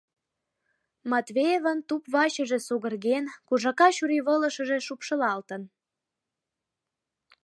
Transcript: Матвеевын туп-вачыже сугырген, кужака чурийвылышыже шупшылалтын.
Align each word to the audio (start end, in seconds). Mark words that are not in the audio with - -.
Матвеевын 1.11 1.79
туп-вачыже 1.87 2.59
сугырген, 2.67 3.25
кужака 3.47 3.87
чурийвылышыже 3.95 4.77
шупшылалтын. 4.87 5.61